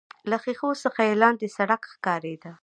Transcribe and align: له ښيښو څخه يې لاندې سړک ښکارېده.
له 0.29 0.37
ښيښو 0.43 0.69
څخه 0.83 1.01
يې 1.07 1.13
لاندې 1.23 1.47
سړک 1.57 1.81
ښکارېده. 1.93 2.51